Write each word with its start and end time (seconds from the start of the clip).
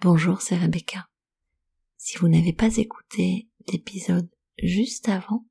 Bonjour, 0.00 0.42
c'est 0.42 0.56
Rebecca. 0.56 1.08
Si 1.96 2.18
vous 2.18 2.28
n'avez 2.28 2.52
pas 2.52 2.76
écouté 2.76 3.48
l'épisode 3.66 4.30
juste 4.62 5.08
avant, 5.08 5.44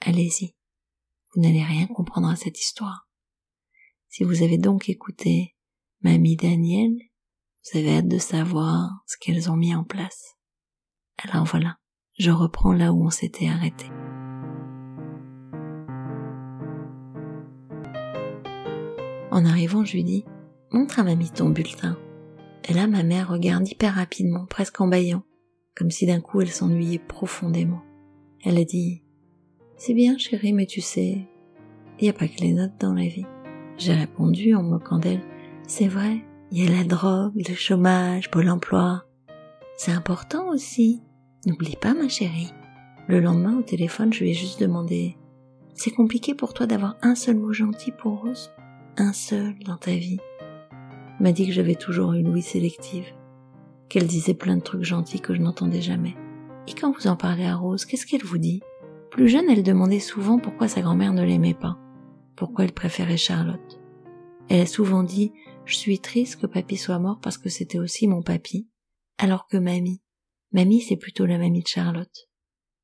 allez-y. 0.00 0.54
Vous 1.34 1.42
n'allez 1.42 1.62
rien 1.62 1.86
comprendre 1.86 2.30
à 2.30 2.36
cette 2.36 2.58
histoire. 2.58 3.10
Si 4.08 4.24
vous 4.24 4.42
avez 4.42 4.56
donc 4.56 4.88
écouté 4.88 5.54
Mamie 6.00 6.36
Daniel, 6.36 6.92
vous 7.62 7.78
avez 7.78 7.98
hâte 7.98 8.08
de 8.08 8.16
savoir 8.16 9.04
ce 9.06 9.18
qu'elles 9.18 9.50
ont 9.50 9.56
mis 9.56 9.74
en 9.74 9.84
place. 9.84 10.38
Alors 11.18 11.44
voilà, 11.44 11.76
je 12.18 12.30
reprends 12.30 12.72
là 12.72 12.94
où 12.94 13.04
on 13.04 13.10
s'était 13.10 13.48
arrêté. 13.48 13.84
En 19.30 19.44
arrivant, 19.44 19.84
je 19.84 19.92
lui 19.92 20.04
dis, 20.04 20.24
montre 20.70 21.00
à 21.00 21.02
mamie 21.02 21.30
ton 21.30 21.50
bulletin. 21.50 21.98
Et 22.68 22.74
là, 22.74 22.86
ma 22.86 23.02
mère 23.02 23.28
regarde 23.28 23.68
hyper 23.68 23.94
rapidement, 23.94 24.46
presque 24.46 24.80
en 24.80 24.86
baillant, 24.86 25.22
comme 25.74 25.90
si 25.90 26.06
d'un 26.06 26.20
coup 26.20 26.40
elle 26.40 26.50
s'ennuyait 26.50 26.98
profondément. 26.98 27.82
Elle 28.44 28.58
a 28.58 28.64
dit, 28.64 29.02
c'est 29.76 29.94
bien 29.94 30.18
chérie, 30.18 30.52
mais 30.52 30.66
tu 30.66 30.80
sais, 30.80 31.26
il 31.98 32.04
n'y 32.04 32.08
a 32.08 32.12
pas 32.12 32.28
que 32.28 32.40
les 32.40 32.52
notes 32.52 32.78
dans 32.80 32.94
la 32.94 33.06
vie. 33.06 33.26
J'ai 33.78 33.94
répondu 33.94 34.54
en 34.54 34.62
moquant 34.62 34.98
d'elle, 34.98 35.22
c'est 35.66 35.88
vrai, 35.88 36.24
il 36.50 36.62
y 36.62 36.68
a 36.68 36.70
la 36.70 36.84
drogue, 36.84 37.32
le 37.48 37.54
chômage, 37.54 38.30
Pôle 38.30 38.50
emploi. 38.50 39.04
C'est 39.76 39.92
important 39.92 40.48
aussi. 40.50 41.02
N'oublie 41.46 41.76
pas, 41.76 41.94
ma 41.94 42.08
chérie. 42.08 42.52
Le 43.08 43.20
lendemain, 43.20 43.58
au 43.58 43.62
téléphone, 43.62 44.12
je 44.12 44.20
lui 44.22 44.30
ai 44.30 44.34
juste 44.34 44.60
demandé, 44.60 45.16
c'est 45.74 45.90
compliqué 45.90 46.34
pour 46.34 46.54
toi 46.54 46.66
d'avoir 46.66 46.96
un 47.02 47.14
seul 47.14 47.36
mot 47.36 47.52
gentil 47.52 47.90
pour 47.90 48.20
Rose? 48.20 48.50
un 48.98 49.12
seul 49.12 49.54
dans 49.64 49.76
ta 49.76 49.92
vie, 49.92 50.20
m'a 51.22 51.32
dit 51.32 51.46
que 51.46 51.52
j'avais 51.52 51.76
toujours 51.76 52.14
une 52.14 52.28
ouïe 52.28 52.42
sélective, 52.42 53.06
qu'elle 53.88 54.08
disait 54.08 54.34
plein 54.34 54.56
de 54.56 54.62
trucs 54.62 54.82
gentils 54.82 55.20
que 55.20 55.34
je 55.34 55.40
n'entendais 55.40 55.80
jamais. 55.80 56.16
Et 56.66 56.74
quand 56.74 56.92
vous 56.92 57.06
en 57.06 57.16
parlez 57.16 57.44
à 57.44 57.54
Rose, 57.54 57.84
qu'est-ce 57.84 58.06
qu'elle 58.06 58.24
vous 58.24 58.38
dit? 58.38 58.60
Plus 59.10 59.28
jeune, 59.28 59.48
elle 59.48 59.62
demandait 59.62 60.00
souvent 60.00 60.38
pourquoi 60.38 60.66
sa 60.66 60.80
grand-mère 60.80 61.12
ne 61.12 61.24
l'aimait 61.24 61.54
pas, 61.54 61.78
pourquoi 62.34 62.64
elle 62.64 62.72
préférait 62.72 63.16
Charlotte. 63.16 63.80
Elle 64.48 64.62
a 64.62 64.66
souvent 64.66 65.04
dit 65.04 65.32
Je 65.64 65.76
suis 65.76 66.00
triste 66.00 66.40
que 66.40 66.46
papy 66.46 66.76
soit 66.76 66.98
mort 66.98 67.20
parce 67.20 67.38
que 67.38 67.48
c'était 67.48 67.78
aussi 67.78 68.08
mon 68.08 68.22
papy, 68.22 68.68
alors 69.18 69.46
que 69.46 69.56
mamie, 69.56 70.02
mamie 70.50 70.80
c'est 70.80 70.96
plutôt 70.96 71.24
la 71.24 71.38
mamie 71.38 71.62
de 71.62 71.68
Charlotte. 71.68 72.28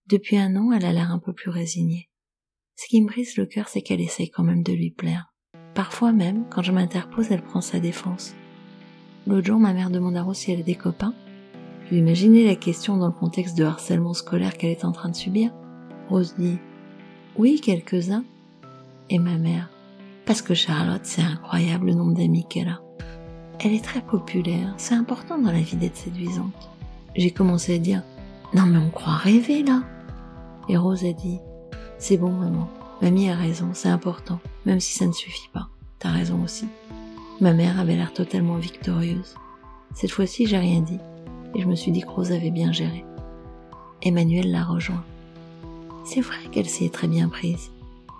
Depuis 0.06 0.36
un 0.36 0.54
an, 0.54 0.70
elle 0.70 0.84
a 0.84 0.92
l'air 0.92 1.10
un 1.10 1.18
peu 1.18 1.32
plus 1.32 1.50
résignée. 1.50 2.08
Ce 2.76 2.86
qui 2.86 3.02
me 3.02 3.08
brise 3.08 3.36
le 3.36 3.46
cœur, 3.46 3.68
c'est 3.68 3.82
qu'elle 3.82 4.00
essaye 4.00 4.30
quand 4.30 4.44
même 4.44 4.62
de 4.62 4.72
lui 4.72 4.92
plaire. 4.92 5.27
Parfois 5.78 6.10
même, 6.10 6.42
quand 6.50 6.62
je 6.62 6.72
m'interpose, 6.72 7.30
elle 7.30 7.40
prend 7.40 7.60
sa 7.60 7.78
défense. 7.78 8.34
L'autre 9.28 9.46
jour, 9.46 9.60
ma 9.60 9.72
mère 9.72 9.90
demande 9.90 10.16
à 10.16 10.24
Rose 10.24 10.36
si 10.36 10.50
elle 10.50 10.58
a 10.58 10.64
des 10.64 10.74
copains. 10.74 11.14
Je 11.88 11.94
lui 11.94 12.44
la 12.44 12.56
question 12.56 12.96
dans 12.96 13.06
le 13.06 13.12
contexte 13.12 13.56
de 13.56 13.62
harcèlement 13.62 14.12
scolaire 14.12 14.56
qu'elle 14.56 14.72
est 14.72 14.84
en 14.84 14.90
train 14.90 15.08
de 15.08 15.14
subir. 15.14 15.52
Rose 16.08 16.34
dit 16.36 16.58
Oui, 17.36 17.60
quelques-uns. 17.60 18.24
Et 19.08 19.20
ma 19.20 19.38
mère 19.38 19.70
Parce 20.26 20.42
que 20.42 20.52
Charlotte, 20.52 21.04
c'est 21.04 21.22
incroyable 21.22 21.86
le 21.86 21.94
nombre 21.94 22.14
d'amis 22.14 22.44
qu'elle 22.50 22.70
a. 22.70 22.80
Elle 23.60 23.72
est 23.72 23.84
très 23.84 24.00
populaire, 24.00 24.74
c'est 24.78 24.96
important 24.96 25.38
dans 25.38 25.52
la 25.52 25.60
vie 25.60 25.76
d'être 25.76 25.96
séduisante. 25.96 26.70
J'ai 27.14 27.30
commencé 27.30 27.76
à 27.76 27.78
dire 27.78 28.02
Non, 28.52 28.66
mais 28.66 28.78
on 28.78 28.90
croit 28.90 29.14
rêver 29.14 29.62
là. 29.62 29.84
Et 30.68 30.76
Rose 30.76 31.04
a 31.04 31.12
dit 31.12 31.38
C'est 31.98 32.16
bon, 32.16 32.32
maman, 32.32 32.68
Mamie 33.00 33.30
a 33.30 33.36
raison, 33.36 33.70
c'est 33.74 33.88
important, 33.88 34.40
même 34.66 34.80
si 34.80 34.98
ça 34.98 35.06
ne 35.06 35.12
suffit 35.12 35.48
pas. 35.52 35.68
T'as 36.00 36.10
raison 36.10 36.42
aussi. 36.42 36.66
Ma 37.40 37.52
mère 37.52 37.78
avait 37.78 37.94
l'air 37.94 38.12
totalement 38.12 38.56
victorieuse. 38.56 39.36
Cette 39.94 40.10
fois-ci, 40.10 40.46
j'ai 40.46 40.58
rien 40.58 40.80
dit, 40.80 40.98
et 41.54 41.60
je 41.60 41.66
me 41.66 41.76
suis 41.76 41.92
dit 41.92 42.02
que 42.02 42.08
Rose 42.08 42.32
avait 42.32 42.50
bien 42.50 42.72
géré. 42.72 43.04
Emmanuel 44.02 44.50
l'a 44.50 44.64
rejoint. 44.64 45.04
C'est 46.04 46.20
vrai 46.20 46.38
qu'elle 46.50 46.68
s'y 46.68 46.86
est 46.86 46.94
très 46.94 47.06
bien 47.06 47.28
prise. 47.28 47.70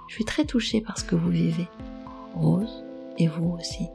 Je 0.09 0.15
suis 0.15 0.25
très 0.25 0.45
touchée 0.45 0.81
par 0.81 0.97
ce 0.97 1.05
que 1.05 1.17
vous 1.17 1.31
vivez. 1.31 1.67
Rose, 2.35 2.85
et 3.19 3.27
vous 3.27 3.57
aussi. 3.59 3.87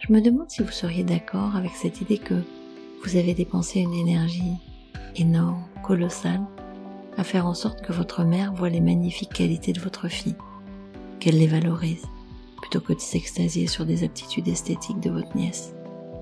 Je 0.00 0.12
me 0.12 0.20
demande 0.20 0.50
si 0.50 0.62
vous 0.62 0.72
seriez 0.72 1.04
d'accord 1.04 1.54
avec 1.54 1.72
cette 1.72 2.00
idée 2.00 2.18
que 2.18 2.42
vous 3.04 3.16
avez 3.16 3.34
dépensé 3.34 3.80
une 3.80 3.94
énergie 3.94 4.54
énorme, 5.14 5.62
colossale, 5.84 6.40
à 7.16 7.24
faire 7.24 7.46
en 7.46 7.54
sorte 7.54 7.82
que 7.82 7.92
votre 7.92 8.24
mère 8.24 8.52
voit 8.52 8.68
les 8.70 8.80
magnifiques 8.80 9.32
qualités 9.32 9.72
de 9.72 9.80
votre 9.80 10.08
fille, 10.08 10.36
qu'elle 11.20 11.38
les 11.38 11.46
valorise, 11.46 12.04
plutôt 12.60 12.80
que 12.80 12.92
de 12.92 13.00
s'extasier 13.00 13.66
sur 13.66 13.84
des 13.84 14.04
aptitudes 14.04 14.48
esthétiques 14.48 15.00
de 15.00 15.10
votre 15.10 15.36
nièce. 15.36 15.74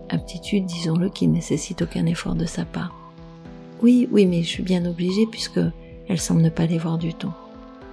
Aptitudes, 0.09 0.67
disons-le, 0.67 1.09
qui 1.09 1.28
ne 1.28 1.34
nécessitent 1.34 1.83
aucun 1.83 2.06
effort 2.06 2.34
de 2.34 2.47
sa 2.47 2.65
part. 2.65 2.95
Oui, 3.83 4.09
oui, 4.11 4.27
mais 4.27 4.43
je 4.43 4.49
suis 4.49 4.62
bien 4.62 4.84
obligée 4.84 5.27
puisque 5.27 5.61
elle 6.09 6.21
semble 6.21 6.43
ne 6.43 6.51
pas 6.51 6.67
les 6.67 6.78
voir 6.78 6.99
du 6.99 7.15
tout. 7.15 7.33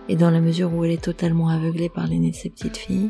Et 0.09 0.15
dans 0.15 0.31
la 0.31 0.41
mesure 0.41 0.73
où 0.73 0.83
elle 0.83 0.91
est 0.91 1.03
totalement 1.03 1.49
aveuglée 1.49 1.89
par 1.89 2.07
l'aînée 2.07 2.31
de 2.31 2.35
ses 2.35 2.49
petites 2.49 2.77
filles, 2.77 3.09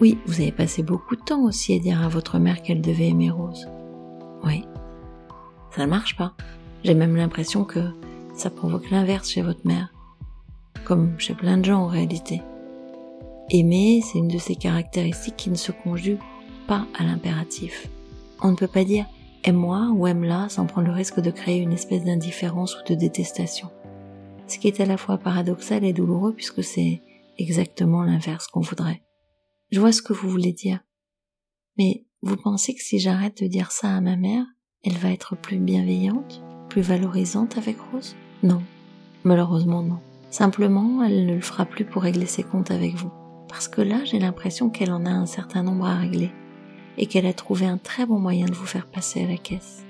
oui, 0.00 0.18
vous 0.26 0.40
avez 0.40 0.52
passé 0.52 0.82
beaucoup 0.82 1.14
de 1.14 1.22
temps 1.22 1.44
aussi 1.44 1.74
à 1.74 1.78
dire 1.78 2.02
à 2.02 2.08
votre 2.08 2.38
mère 2.38 2.62
qu'elle 2.62 2.80
devait 2.80 3.08
aimer 3.08 3.30
Rose. 3.30 3.68
Oui. 4.42 4.64
Ça 5.70 5.82
ne 5.82 5.90
marche 5.90 6.16
pas. 6.16 6.34
J'ai 6.84 6.94
même 6.94 7.16
l'impression 7.16 7.64
que 7.64 7.80
ça 8.34 8.50
provoque 8.50 8.90
l'inverse 8.90 9.30
chez 9.30 9.42
votre 9.42 9.64
mère, 9.66 9.92
comme 10.84 11.18
chez 11.18 11.34
plein 11.34 11.58
de 11.58 11.64
gens 11.64 11.84
en 11.84 11.86
réalité. 11.86 12.42
Aimer, 13.50 14.02
c'est 14.02 14.18
une 14.18 14.28
de 14.28 14.38
ces 14.38 14.56
caractéristiques 14.56 15.36
qui 15.36 15.50
ne 15.50 15.56
se 15.56 15.70
conjugue 15.70 16.18
pas 16.66 16.86
à 16.98 17.04
l'impératif. 17.04 17.88
On 18.42 18.50
ne 18.50 18.56
peut 18.56 18.66
pas 18.66 18.84
dire 18.84 19.06
aime-moi 19.44 19.90
ou 19.94 20.06
aime-la 20.06 20.48
sans 20.48 20.66
prendre 20.66 20.88
le 20.88 20.94
risque 20.94 21.20
de 21.20 21.30
créer 21.30 21.58
une 21.58 21.72
espèce 21.72 22.04
d'indifférence 22.04 22.76
ou 22.76 22.84
de 22.88 22.94
détestation. 22.94 23.70
Ce 24.48 24.58
qui 24.58 24.68
est 24.68 24.80
à 24.80 24.86
la 24.86 24.96
fois 24.96 25.18
paradoxal 25.18 25.84
et 25.84 25.92
douloureux 25.92 26.34
puisque 26.34 26.64
c'est 26.64 27.02
exactement 27.38 28.02
l'inverse 28.02 28.48
qu'on 28.48 28.60
voudrait. 28.60 29.02
Je 29.70 29.80
vois 29.80 29.92
ce 29.92 30.02
que 30.02 30.12
vous 30.12 30.28
voulez 30.28 30.52
dire. 30.52 30.80
Mais 31.78 32.06
vous 32.22 32.36
pensez 32.36 32.74
que 32.74 32.82
si 32.82 32.98
j'arrête 32.98 33.42
de 33.42 33.48
dire 33.48 33.70
ça 33.70 33.88
à 33.88 34.00
ma 34.00 34.16
mère, 34.16 34.44
elle 34.84 34.98
va 34.98 35.10
être 35.10 35.36
plus 35.36 35.58
bienveillante? 35.58 36.42
Plus 36.72 36.80
valorisante 36.80 37.58
avec 37.58 37.76
Rose 37.92 38.16
Non, 38.42 38.62
malheureusement 39.24 39.82
non. 39.82 39.98
Simplement, 40.30 41.04
elle 41.04 41.26
ne 41.26 41.34
le 41.34 41.42
fera 41.42 41.66
plus 41.66 41.84
pour 41.84 42.00
régler 42.00 42.24
ses 42.24 42.44
comptes 42.44 42.70
avec 42.70 42.94
vous. 42.94 43.10
Parce 43.46 43.68
que 43.68 43.82
là, 43.82 44.02
j'ai 44.04 44.18
l'impression 44.18 44.70
qu'elle 44.70 44.90
en 44.90 45.04
a 45.04 45.10
un 45.10 45.26
certain 45.26 45.62
nombre 45.62 45.84
à 45.84 45.96
régler 45.96 46.30
et 46.96 47.04
qu'elle 47.04 47.26
a 47.26 47.34
trouvé 47.34 47.66
un 47.66 47.76
très 47.76 48.06
bon 48.06 48.18
moyen 48.18 48.46
de 48.46 48.54
vous 48.54 48.64
faire 48.64 48.86
passer 48.86 49.22
à 49.22 49.28
la 49.28 49.36
caisse. 49.36 49.84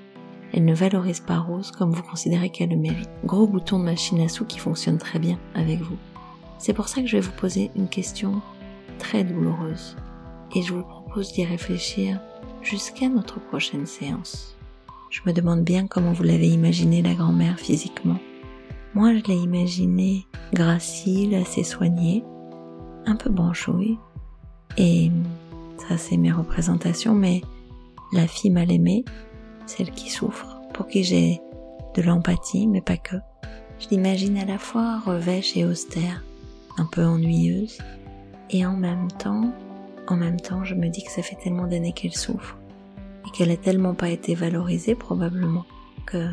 Elle 0.53 0.65
ne 0.65 0.75
valorise 0.75 1.21
pas 1.21 1.39
Rose 1.39 1.71
comme 1.71 1.93
vous 1.93 2.03
considérez 2.03 2.51
qu'elle 2.51 2.71
le 2.71 2.77
mérite. 2.77 3.11
Gros 3.25 3.47
bouton 3.47 3.79
de 3.79 3.85
machine 3.85 4.21
à 4.21 4.29
sous 4.29 4.45
qui 4.45 4.59
fonctionne 4.59 4.99
très 4.99 5.21
bien 5.21 5.39
avec 5.55 5.79
vous. 5.79 5.99
C'est 6.59 6.75
pour 6.75 6.89
ça 6.89 7.01
que 7.01 7.07
je 7.07 7.17
vais 7.17 7.23
vous 7.23 7.39
poser 7.39 7.71
une 7.77 7.89
question 7.89 8.43
très 8.99 9.23
douloureuse 9.23 9.97
et 10.57 10.63
je 10.63 10.75
vous 10.75 10.83
propose 10.83 11.33
d'y 11.33 11.45
réfléchir 11.45 12.21
jusqu'à 12.61 13.09
notre 13.09 13.39
prochaine 13.39 13.87
séance. 13.87 14.57
Je 15.13 15.21
me 15.27 15.35
demande 15.35 15.63
bien 15.63 15.87
comment 15.87 16.15
vous 16.15 16.23
l'avez 16.23 16.49
imaginé 16.49 17.03
la 17.03 17.13
grand-mère 17.13 17.61
physiquement. 17.61 18.17
Moi, 18.95 19.13
je 19.15 19.23
l'ai 19.25 19.37
imaginée 19.37 20.27
gracile, 20.55 21.35
assez 21.35 21.65
soignée, 21.65 22.25
un 23.05 23.15
peu 23.15 23.29
branchouille. 23.29 23.99
Et 24.79 25.11
ça, 25.87 25.99
c'est 25.99 26.17
mes 26.17 26.33
représentations, 26.33 27.15
mais 27.15 27.43
la 28.15 28.27
fille 28.27 28.51
mal 28.51 28.73
aimée, 28.73 29.05
celle 29.67 29.91
qui 29.91 30.09
souffre, 30.09 30.63
pour 30.73 30.89
qui 30.89 31.05
j'ai 31.05 31.43
de 31.95 32.01
l'empathie, 32.01 32.67
mais 32.67 32.81
pas 32.81 32.97
que. 32.97 33.17
Je 33.81 33.89
l'imagine 33.91 34.39
à 34.39 34.47
la 34.47 34.57
fois 34.57 34.99
revêche 35.01 35.59
et 35.59 35.67
austère, 35.67 36.25
un 36.79 36.87
peu 36.87 37.05
ennuyeuse, 37.05 37.77
et 38.49 38.65
en 38.65 38.79
même 38.79 39.09
temps, 39.19 39.53
en 40.09 40.17
même 40.17 40.41
temps, 40.41 40.65
je 40.65 40.75
me 40.75 40.89
dis 40.89 41.05
que 41.05 41.11
ça 41.11 41.23
fait 41.23 41.37
tellement 41.37 41.67
d'années 41.67 41.93
qu'elle 41.93 42.15
souffre 42.15 42.57
et 43.27 43.31
qu'elle 43.31 43.51
a 43.51 43.57
tellement 43.57 43.95
pas 43.95 44.09
été 44.09 44.35
valorisée 44.35 44.95
probablement 44.95 45.65
que 46.07 46.29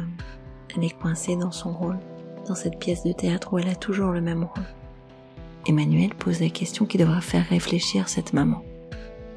elle 0.75 0.83
est 0.83 0.97
coincée 0.99 1.35
dans 1.35 1.51
son 1.51 1.73
rôle, 1.73 1.99
dans 2.47 2.55
cette 2.55 2.79
pièce 2.79 3.03
de 3.03 3.11
théâtre 3.11 3.53
où 3.53 3.59
elle 3.59 3.69
a 3.69 3.75
toujours 3.75 4.11
le 4.11 4.21
même 4.21 4.43
rôle. 4.43 4.65
Emmanuel 5.67 6.13
pose 6.15 6.39
la 6.39 6.49
question 6.49 6.85
qui 6.85 6.97
devra 6.97 7.21
faire 7.21 7.47
réfléchir 7.47 8.07
cette 8.07 8.33
maman. 8.33 8.63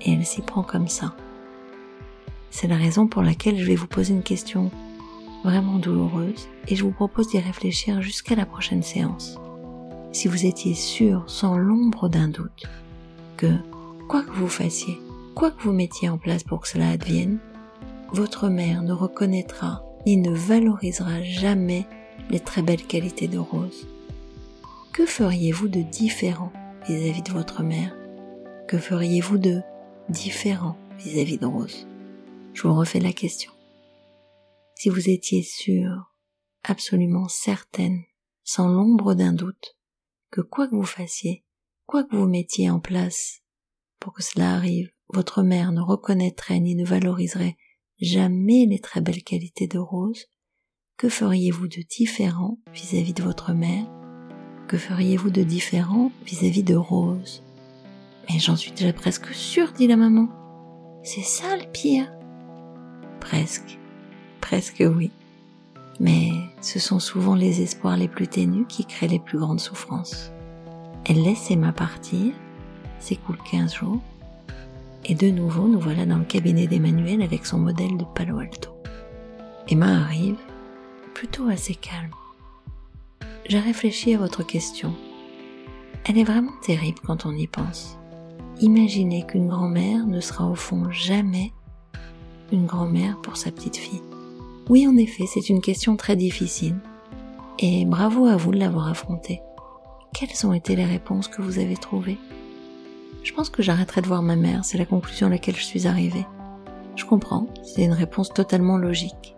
Et 0.03 0.13
elle 0.13 0.27
s'y 0.27 0.43
prend 0.43 0.63
comme 0.63 0.89
ça. 0.89 1.15
C'est 2.51 2.69
la 2.69 2.77
raison 2.77 3.07
pour 3.07 3.23
laquelle 3.23 3.59
je 3.59 3.65
vais 3.65 3.75
vous 3.75 3.87
poser 3.87 4.13
une 4.13 4.23
question 4.23 4.71
vraiment 5.45 5.79
douloureuse 5.79 6.49
et 6.69 6.77
je 6.77 6.85
vous 6.85 6.93
propose 6.93 7.29
d'y 7.29 7.39
réfléchir 7.39 8.03
jusqu'à 8.03 8.35
la 8.35 8.47
prochaine 8.47 8.83
séance. 8.83 9.39
Si 10.13 10.29
vous 10.29 10.45
étiez 10.45 10.75
sûr, 10.75 11.25
sans 11.27 11.57
l'ombre 11.57 12.09
d'un 12.09 12.29
doute, 12.29 12.67
que 13.37 13.57
quoi 14.09 14.23
que 14.23 14.31
vous 14.33 14.49
fassiez, 14.49 14.99
Quoi 15.35 15.51
que 15.51 15.63
vous 15.63 15.73
mettiez 15.73 16.09
en 16.09 16.19
place 16.19 16.45
pour 16.45 16.61
que 16.61 16.69
cela 16.69 16.91
advienne, 16.91 17.39
votre 18.13 18.49
mère 18.49 18.83
ne 18.83 18.93
reconnaîtra 18.93 19.83
ni 20.05 20.17
ne 20.17 20.31
valorisera 20.31 21.23
jamais 21.23 21.87
les 22.31 22.41
très 22.41 22.63
belles 22.63 22.87
qualités 22.87 23.29
de 23.29 23.39
Rose. 23.39 23.89
Que 24.93 25.07
feriez-vous 25.07 25.69
de 25.69 25.81
différent 25.81 26.53
vis-à-vis 26.87 27.23
de 27.23 27.33
votre 27.33 27.63
mère? 27.63 27.97
Que 28.69 28.77
feriez-vous 28.79 29.39
de 29.39 29.63
différent 30.11 30.77
vis-à-vis 30.99 31.39
de 31.39 31.47
Rose? 31.47 31.87
Je 32.53 32.69
vous 32.69 32.75
refais 32.75 33.01
la 33.01 33.13
question. 33.13 33.53
Si 34.75 34.91
vous 34.91 35.09
étiez 35.09 35.43
sûre, 35.43 36.15
absolument 36.63 37.29
certaine, 37.29 38.03
sans 38.45 38.69
l'ombre 38.69 39.15
d'un 39.15 39.33
doute, 39.33 39.77
que 40.31 40.43
quoi 40.43 40.69
que 40.69 40.75
vous 40.75 40.85
fassiez, 40.85 41.45
quoi 41.87 42.05
que 42.05 42.17
vous 42.17 42.29
mettiez 42.29 42.69
en 42.69 42.81
place 42.81 43.41
pour 43.99 44.13
que 44.13 44.23
cela 44.23 44.55
arrive, 44.55 44.91
votre 45.13 45.43
mère 45.43 45.73
ne 45.73 45.81
reconnaîtrait 45.81 46.61
ni 46.61 46.75
ne 46.75 46.85
valoriserait 46.85 47.57
jamais 48.01 48.67
les 48.67 48.79
très 48.79 49.01
belles 49.01 49.23
qualités 49.23 49.67
de 49.67 49.79
Rose, 49.79 50.27
que 50.97 51.09
feriez-vous 51.09 51.69
de 51.69 51.83
différent 51.83 52.59
vis-à-vis 52.73 53.13
de 53.13 53.23
votre 53.23 53.53
mère? 53.53 53.87
Que 54.69 54.79
feriez-vous 54.79 55.31
de 55.31 55.43
différent 55.43 56.11
vis-à-vis 56.25 56.63
de 56.63 56.77
Rose? 56.77 57.43
Mais 58.29 58.39
j'en 58.39 58.57
suis 58.57 58.73
déjà 58.73 58.93
presque 58.93 59.35
sûre, 59.35 59.73
dit 59.73 59.87
la 59.87 59.97
maman. 59.97 60.29
C'est 61.03 61.23
ça 61.23 61.57
le 61.57 61.71
pire. 61.73 62.11
Presque. 63.21 63.79
Presque 64.41 64.83
oui. 64.87 65.11
Mais 66.01 66.31
ce 66.61 66.79
sont 66.79 67.01
souvent 67.01 67.35
les 67.35 67.61
espoirs 67.61 67.97
les 67.97 68.09
plus 68.09 68.29
ténus 68.29 68.67
qui 68.69 68.85
créent 68.85 69.09
les 69.09 69.19
plus 69.19 69.39
grandes 69.39 69.61
souffrances. 69.61 70.33
Elle 71.05 71.23
laisse 71.23 71.51
Emma 71.51 71.73
partir, 71.73 72.33
s'écoule 73.01 73.39
15 73.51 73.75
jours, 73.75 74.01
et 75.05 75.15
de 75.15 75.29
nouveau 75.29 75.67
nous 75.67 75.81
voilà 75.81 76.07
dans 76.07 76.19
le 76.19 76.25
cabinet 76.25 76.67
d'Emmanuel 76.67 77.23
avec 77.23 77.47
son 77.47 77.59
modèle 77.59 77.97
de 77.97 78.05
Palo 78.15 78.39
Alto. 78.39 78.71
Emma 79.69 80.03
arrive, 80.03 80.39
plutôt 81.15 81.49
assez 81.49 81.75
calme. 81.75 82.11
J'ai 83.49 83.59
réfléchi 83.59 84.15
à 84.15 84.19
votre 84.19 84.45
question. 84.45 84.95
Elle 86.05 86.19
est 86.19 86.25
vraiment 86.25 86.53
terrible 86.63 86.99
quand 87.05 87.27
on 87.27 87.33
y 87.33 87.47
pense. 87.47 87.99
Imaginez 88.61 89.25
qu'une 89.27 89.49
grand-mère 89.49 90.07
ne 90.07 90.21
sera 90.21 90.47
au 90.47 90.55
fond 90.55 90.91
jamais 90.91 91.53
une 92.53 92.67
grand-mère 92.67 93.21
pour 93.23 93.37
sa 93.37 93.51
petite 93.51 93.77
fille. 93.77 94.03
Oui, 94.69 94.87
en 94.87 94.97
effet, 94.97 95.25
c'est 95.27 95.49
une 95.49 95.61
question 95.61 95.97
très 95.97 96.17
difficile. 96.17 96.77
Et 97.59 97.85
bravo 97.85 98.27
à 98.27 98.37
vous 98.37 98.53
de 98.53 98.59
l'avoir 98.59 98.89
affrontée. 98.89 99.41
Quelles 100.15 100.47
ont 100.47 100.53
été 100.53 100.77
les 100.77 100.85
réponses 100.85 101.29
que 101.29 101.43
vous 101.43 101.59
avez 101.59 101.77
trouvées? 101.77 102.19
Je 103.23 103.33
pense 103.33 103.51
que 103.51 103.63
j'arrêterai 103.63 104.03
de 104.03 104.09
voir 104.09 104.23
ma 104.23 104.37
mère, 104.37 104.65
c'est 104.65 104.79
la 104.79 104.85
conclusion 104.85 105.29
à 105.29 105.31
laquelle 105.31 105.57
je 105.57 105.65
suis 105.65 105.87
arrivée. 105.87 106.27
Je 106.97 107.05
comprends, 107.05 107.47
c'est 107.63 107.85
une 107.85 107.93
réponse 107.93 108.31
totalement 108.31 108.77
logique. 108.77 109.37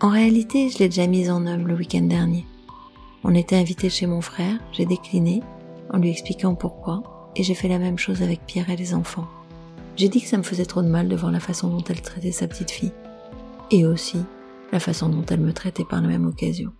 En 0.00 0.10
réalité, 0.10 0.68
je 0.68 0.78
l'ai 0.78 0.88
déjà 0.88 1.06
mise 1.06 1.30
en 1.30 1.46
œuvre 1.46 1.66
le 1.66 1.74
week-end 1.74 2.02
dernier. 2.02 2.44
On 3.22 3.34
était 3.34 3.56
invité 3.56 3.88
chez 3.88 4.06
mon 4.06 4.20
frère, 4.20 4.58
j'ai 4.72 4.84
décliné, 4.84 5.42
en 5.90 5.98
lui 5.98 6.10
expliquant 6.10 6.54
pourquoi, 6.54 7.30
et 7.36 7.42
j'ai 7.42 7.54
fait 7.54 7.68
la 7.68 7.78
même 7.78 7.98
chose 7.98 8.22
avec 8.22 8.44
Pierre 8.44 8.68
et 8.68 8.76
les 8.76 8.94
enfants. 8.94 9.26
J'ai 9.96 10.08
dit 10.08 10.20
que 10.20 10.28
ça 10.28 10.36
me 10.36 10.42
faisait 10.42 10.66
trop 10.66 10.82
de 10.82 10.88
mal 10.88 11.08
de 11.08 11.16
voir 11.16 11.32
la 11.32 11.40
façon 11.40 11.68
dont 11.68 11.84
elle 11.88 12.02
traitait 12.02 12.32
sa 12.32 12.46
petite 12.46 12.70
fille. 12.70 12.92
Et 13.70 13.86
aussi, 13.86 14.18
la 14.72 14.80
façon 14.80 15.08
dont 15.08 15.24
elle 15.30 15.40
me 15.40 15.52
traitait 15.52 15.84
par 15.84 16.02
la 16.02 16.08
même 16.08 16.26
occasion. 16.26 16.72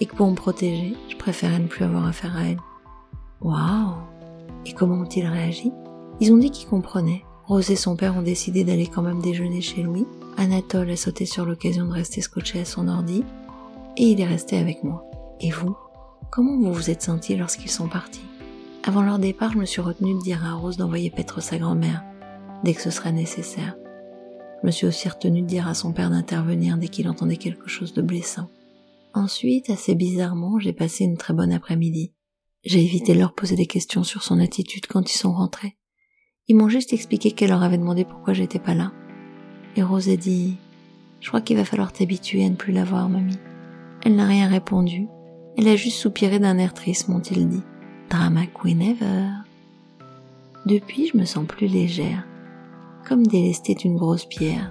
Et 0.00 0.06
que 0.06 0.14
pour 0.14 0.30
me 0.30 0.36
protéger, 0.36 0.94
je 1.10 1.16
préférais 1.16 1.58
ne 1.58 1.66
plus 1.66 1.84
avoir 1.84 2.06
affaire 2.06 2.36
à 2.36 2.44
elle. 2.44 2.60
Waouh 3.40 3.96
Et 4.66 4.72
comment 4.72 5.00
ont-ils 5.02 5.26
réagi? 5.26 5.72
Ils 6.20 6.32
ont 6.32 6.36
dit 6.36 6.50
qu'ils 6.50 6.68
comprenaient. 6.68 7.24
Rose 7.46 7.70
et 7.70 7.76
son 7.76 7.96
père 7.96 8.16
ont 8.16 8.22
décidé 8.22 8.64
d'aller 8.64 8.86
quand 8.86 9.02
même 9.02 9.22
déjeuner 9.22 9.60
chez 9.60 9.82
Louis. 9.82 10.06
Anatole 10.36 10.90
a 10.90 10.96
sauté 10.96 11.26
sur 11.26 11.46
l'occasion 11.46 11.86
de 11.86 11.92
rester 11.92 12.20
scotché 12.20 12.60
à 12.60 12.64
son 12.64 12.88
ordi. 12.88 13.24
Et 13.96 14.04
il 14.04 14.20
est 14.20 14.26
resté 14.26 14.58
avec 14.58 14.84
moi. 14.84 15.04
Et 15.40 15.50
vous? 15.50 15.76
Comment 16.30 16.58
vous 16.58 16.72
vous 16.72 16.90
êtes 16.90 17.02
senti 17.02 17.36
lorsqu'ils 17.36 17.70
sont 17.70 17.88
partis? 17.88 18.20
Avant 18.84 19.02
leur 19.02 19.18
départ, 19.18 19.52
je 19.52 19.58
me 19.58 19.64
suis 19.64 19.80
retenue 19.80 20.14
de 20.14 20.22
dire 20.22 20.44
à 20.44 20.54
Rose 20.54 20.76
d'envoyer 20.76 21.10
paître 21.10 21.42
sa 21.42 21.58
grand-mère 21.58 22.04
dès 22.64 22.74
que 22.74 22.82
ce 22.82 22.90
sera 22.90 23.12
nécessaire. 23.12 23.76
Je 24.60 24.66
me 24.66 24.72
suis 24.72 24.86
aussi 24.86 25.08
retenue 25.08 25.42
de 25.42 25.46
dire 25.46 25.68
à 25.68 25.74
son 25.74 25.92
père 25.92 26.10
d'intervenir 26.10 26.76
dès 26.76 26.88
qu'il 26.88 27.08
entendait 27.08 27.36
quelque 27.36 27.68
chose 27.68 27.92
de 27.92 28.02
blessant. 28.02 28.48
Ensuite, 29.14 29.70
assez 29.70 29.94
bizarrement, 29.94 30.58
j'ai 30.58 30.72
passé 30.72 31.04
une 31.04 31.16
très 31.16 31.34
bonne 31.34 31.52
après-midi. 31.52 32.12
J'ai 32.64 32.84
évité 32.84 33.14
de 33.14 33.18
leur 33.18 33.34
poser 33.34 33.56
des 33.56 33.66
questions 33.66 34.04
sur 34.04 34.22
son 34.22 34.40
attitude 34.40 34.86
quand 34.86 35.12
ils 35.12 35.18
sont 35.18 35.32
rentrés. 35.32 35.76
Ils 36.48 36.56
m'ont 36.56 36.68
juste 36.68 36.92
expliqué 36.92 37.30
qu'elle 37.30 37.50
leur 37.50 37.62
avait 37.62 37.78
demandé 37.78 38.04
pourquoi 38.04 38.34
j'étais 38.34 38.58
pas 38.58 38.74
là. 38.74 38.92
Et 39.76 39.82
Rose 39.82 40.08
a 40.08 40.16
dit, 40.16 40.56
je 41.20 41.28
crois 41.28 41.40
qu'il 41.40 41.56
va 41.56 41.64
falloir 41.64 41.92
t'habituer 41.92 42.44
à 42.44 42.48
ne 42.48 42.56
plus 42.56 42.72
la 42.72 42.84
voir, 42.84 43.08
mamie. 43.08 43.38
Elle 44.04 44.16
n'a 44.16 44.26
rien 44.26 44.48
répondu. 44.48 45.06
Elle 45.56 45.68
a 45.68 45.76
juste 45.76 45.98
soupiré 45.98 46.38
d'un 46.38 46.58
air 46.58 46.74
triste, 46.74 47.08
m'ont-ils 47.08 47.48
dit. 47.48 47.62
Drama 48.10 48.46
queen 48.46 48.82
ever. 48.82 49.28
Depuis, 50.66 51.08
je 51.08 51.16
me 51.16 51.24
sens 51.24 51.46
plus 51.46 51.66
légère 51.66 52.24
comme 53.08 53.26
délesté 53.26 53.74
d'une 53.74 53.96
grosse 53.96 54.26
pierre, 54.26 54.70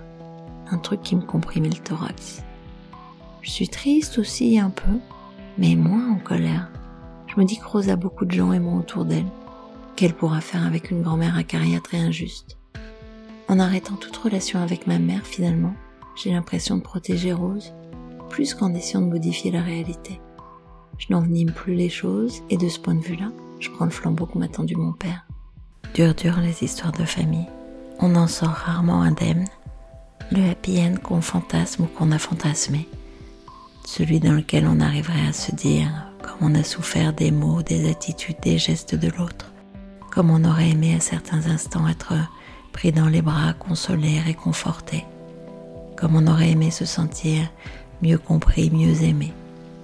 un 0.69 0.77
truc 0.77 1.01
qui 1.01 1.15
me 1.15 1.21
comprimait 1.21 1.69
le 1.69 1.75
thorax. 1.75 2.43
Je 3.41 3.49
suis 3.49 3.67
triste 3.67 4.19
aussi 4.19 4.59
un 4.59 4.69
peu, 4.69 4.99
mais 5.57 5.75
moins 5.75 6.11
en 6.11 6.19
colère. 6.19 6.69
Je 7.37 7.41
me 7.43 7.47
dis 7.47 7.59
que 7.59 7.67
Rose 7.67 7.89
a 7.89 7.95
beaucoup 7.95 8.25
de 8.25 8.31
gens 8.31 8.51
aimants 8.51 8.79
autour 8.79 9.05
d'elle, 9.05 9.27
qu'elle 9.95 10.15
pourra 10.15 10.41
faire 10.41 10.65
avec 10.65 10.89
une 10.89 11.03
grand-mère 11.03 11.37
acariâtre 11.37 11.93
et 11.93 11.99
injuste. 11.99 12.57
En 13.47 13.59
arrêtant 13.59 13.95
toute 13.95 14.17
relation 14.17 14.59
avec 14.59 14.87
ma 14.87 14.97
mère, 14.97 15.23
finalement, 15.23 15.75
j'ai 16.15 16.31
l'impression 16.31 16.77
de 16.77 16.81
protéger 16.81 17.33
Rose, 17.33 17.75
plus 18.31 18.55
qu'en 18.55 18.73
essayant 18.73 19.01
de 19.01 19.11
modifier 19.11 19.51
la 19.51 19.61
réalité. 19.61 20.19
Je 20.97 21.05
n'envenime 21.11 21.51
plus 21.51 21.75
les 21.75 21.89
choses, 21.89 22.41
et 22.49 22.57
de 22.57 22.69
ce 22.69 22.79
point 22.79 22.95
de 22.95 23.03
vue-là, 23.03 23.29
je 23.59 23.69
prends 23.69 23.85
le 23.85 23.91
flambeau 23.91 24.25
que 24.25 24.39
m'a 24.39 24.47
tendu 24.47 24.75
mon 24.75 24.93
père. 24.93 25.27
Dur, 25.93 26.15
dur 26.15 26.39
les 26.41 26.63
histoires 26.63 26.91
de 26.91 27.05
famille 27.05 27.45
on 27.99 28.15
en 28.15 28.27
sort 28.27 28.49
rarement 28.49 29.03
indemne. 29.03 29.45
Le 30.31 30.49
happy 30.49 30.79
end 30.79 30.95
qu'on 31.03 31.21
fantasme 31.21 31.83
ou 31.83 31.85
qu'on 31.85 32.11
a 32.11 32.17
fantasmé, 32.17 32.87
celui 33.85 34.19
dans 34.19 34.33
lequel 34.33 34.67
on 34.67 34.79
arriverait 34.79 35.27
à 35.27 35.33
se 35.33 35.53
dire 35.53 36.06
comme 36.21 36.51
on 36.51 36.55
a 36.55 36.63
souffert 36.63 37.13
des 37.13 37.31
mots, 37.31 37.61
des 37.61 37.89
attitudes, 37.89 38.39
des 38.41 38.57
gestes 38.57 38.95
de 38.95 39.09
l'autre, 39.09 39.51
comme 40.11 40.29
on 40.29 40.43
aurait 40.45 40.69
aimé 40.69 40.95
à 40.95 40.99
certains 40.99 41.47
instants 41.47 41.87
être 41.87 42.13
pris 42.73 42.91
dans 42.91 43.07
les 43.07 43.21
bras, 43.21 43.53
consolé, 43.53 44.19
réconforté, 44.19 45.05
comme 45.95 46.15
on 46.15 46.27
aurait 46.27 46.51
aimé 46.51 46.71
se 46.71 46.85
sentir 46.85 47.49
mieux 48.01 48.17
compris, 48.17 48.69
mieux 48.69 49.03
aimé. 49.03 49.33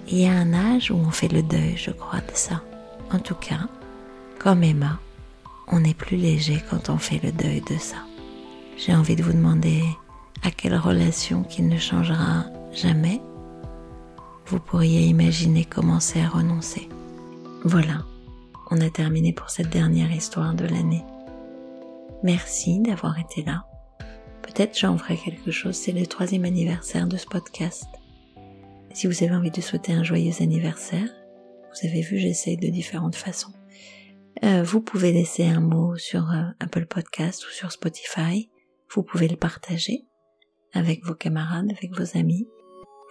Il 0.07 0.19
y 0.19 0.27
a 0.27 0.33
un 0.33 0.53
âge 0.53 0.91
où 0.91 0.95
on 0.95 1.12
fait 1.12 1.31
le 1.31 1.41
deuil, 1.41 1.75
je 1.77 1.91
crois, 1.91 2.19
de 2.19 2.35
ça. 2.35 2.62
En 3.12 3.19
tout 3.19 3.35
cas, 3.35 3.68
comme 4.39 4.63
Emma, 4.63 5.00
on 5.68 5.83
est 5.83 5.94
plus 5.94 6.18
léger 6.18 6.62
quand 6.69 6.89
on 6.89 6.97
fait 6.97 7.21
le 7.24 7.31
deuil 7.31 7.62
de 7.62 7.77
ça. 7.77 7.97
J'ai 8.77 8.95
envie 8.95 9.15
de 9.15 9.24
vous 9.24 9.33
demander 9.33 9.83
à 10.44 10.51
quelle 10.51 10.75
relation 10.75 11.44
qui 11.44 11.62
ne 11.62 11.77
changera 11.77 12.45
jamais 12.74 13.21
vous 14.45 14.59
pourriez 14.59 15.02
imaginer 15.02 15.66
commencer 15.66 16.21
à 16.21 16.30
renoncer. 16.30 16.90
Voilà, 17.64 18.06
on 18.71 18.81
a 18.81 18.90
terminé 18.90 19.33
pour 19.33 19.50
cette 19.50 19.69
dernière 19.69 20.12
histoire 20.12 20.54
de 20.54 20.66
l'année. 20.66 21.04
Merci 22.23 22.80
d'avoir 22.80 23.18
été 23.19 23.44
là. 23.44 23.66
Peut-être 24.42 24.78
j'en 24.78 24.97
ferai 24.97 25.18
quelque 25.18 25.52
chose, 25.52 25.76
c'est 25.76 25.92
le 25.92 26.06
troisième 26.06 26.45
anniversaire 26.45 27.07
de 27.07 27.18
ce 27.18 27.26
podcast. 27.26 27.85
Si 28.94 29.07
vous 29.07 29.23
avez 29.23 29.35
envie 29.35 29.52
de 29.52 29.62
souhaiter 29.62 29.94
un 29.94 30.04
joyeux 30.04 30.33
anniversaire, 30.42 31.09
vous 31.71 31.88
avez 31.88 32.02
vu, 32.02 32.19
j'essaye 32.19 32.57
de 32.57 32.68
différentes 32.68 33.16
façons. 33.16 33.54
Euh, 34.44 34.62
vous 34.64 34.81
pouvez 34.81 35.12
laisser 35.12 35.45
un 35.45 35.62
mot 35.62 35.95
sur 35.95 36.30
euh, 36.31 36.44
Apple 36.59 36.85
Podcast 36.85 37.45
ou 37.47 37.52
sur 37.52 37.71
Spotify. 37.71 38.50
Vous 38.94 39.04
pouvez 39.04 39.28
le 39.28 39.38
partager 39.38 40.06
avec 40.73 41.04
vos 41.06 41.16
camarades, 41.16 41.71
avec 41.71 41.97
vos 41.97 42.18
amis. 42.18 42.47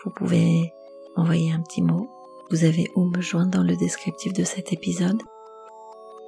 Vous 0.04 0.10
pouvez 0.10 0.72
envoyer 1.16 1.52
un 1.52 1.60
petit 1.60 1.82
mot. 1.82 2.08
Vous 2.50 2.64
avez 2.64 2.90
où 2.94 3.04
me 3.04 3.20
joindre 3.20 3.50
dans 3.50 3.62
le 3.62 3.76
descriptif 3.76 4.32
de 4.32 4.44
cet 4.44 4.72
épisode? 4.72 5.22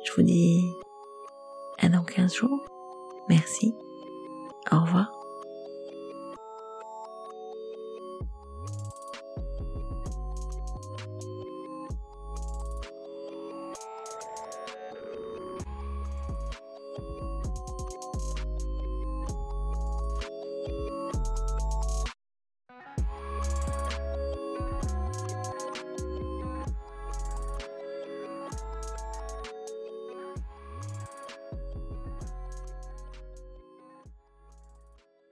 Je 0.05 0.13
vous 0.13 0.23
dis 0.23 0.77
à 1.79 1.89
dans 1.89 2.05
15 2.05 2.35
jours. 2.35 2.65
Merci. 3.29 3.75
Au 4.71 4.81
revoir. 4.81 5.24